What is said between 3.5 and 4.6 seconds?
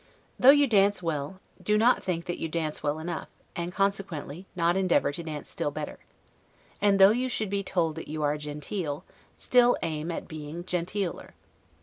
and consequently